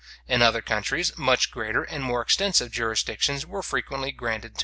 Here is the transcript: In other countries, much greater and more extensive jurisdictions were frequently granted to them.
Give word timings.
In 0.27 0.41
other 0.41 0.63
countries, 0.63 1.15
much 1.15 1.51
greater 1.51 1.83
and 1.83 2.03
more 2.03 2.23
extensive 2.23 2.71
jurisdictions 2.71 3.45
were 3.45 3.61
frequently 3.61 4.11
granted 4.11 4.55
to 4.55 4.55
them. 4.55 4.59